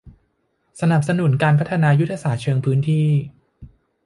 [0.81, 3.07] สนับสนุนการพัฒนายุทธศาสตร์เชิงพื้นที่